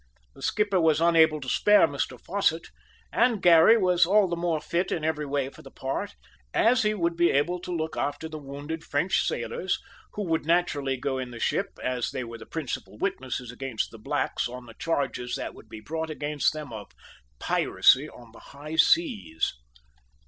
[0.33, 2.69] The skipper was unable to spare Mr Fosset,
[3.13, 6.15] and Garry was all the more fit in every way for the part,
[6.55, 9.77] as he would be able to look after the wounded French sailors,
[10.13, 13.99] who would naturally go in the ship as they were the principal witnesses against the
[13.99, 16.89] blacks on the charges that would be brought against them of
[17.37, 19.53] "piracy on the high seas."